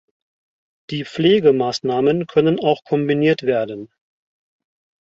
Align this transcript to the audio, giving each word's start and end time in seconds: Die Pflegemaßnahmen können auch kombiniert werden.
Die 0.89 1.05
Pflegemaßnahmen 1.05 2.25
können 2.25 2.59
auch 2.59 2.83
kombiniert 2.85 3.43
werden. 3.43 3.87